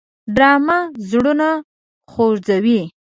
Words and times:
ډرامه 0.35 0.77
زړونه 1.09 1.49
خوځوي 2.11 2.81